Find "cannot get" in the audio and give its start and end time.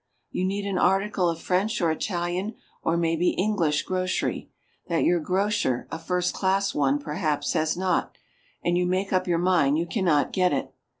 9.85-10.53